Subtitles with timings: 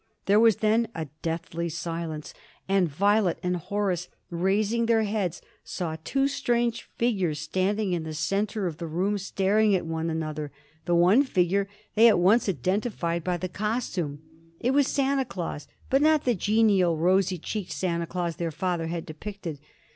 [0.25, 2.33] There was then a deathly silence,
[2.67, 8.65] and Violet and Horace, raising their heads, saw two strange figures standing in the centre
[8.65, 10.51] of the room staring at one another
[10.85, 14.23] the one figure they at once identified by the costume.
[14.57, 19.05] He was Santa Claus but not the genial, rosy cheeked Santa Claus their father had
[19.05, 19.59] depicted.